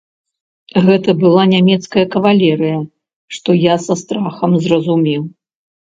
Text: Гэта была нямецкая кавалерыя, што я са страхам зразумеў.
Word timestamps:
Гэта 0.85 1.13
была 1.23 1.43
нямецкая 1.51 2.05
кавалерыя, 2.15 2.79
што 3.39 3.49
я 3.65 3.75
са 3.85 3.93
страхам 4.03 4.51
зразумеў. 4.65 5.21